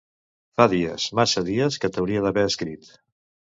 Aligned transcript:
Fa 0.59 0.65
dies, 0.71 1.05
massa 1.19 1.45
dies, 1.51 1.79
que 1.85 1.93
t’hauria 1.99 2.25
d’haver 2.25 2.49
escrit. 2.55 2.93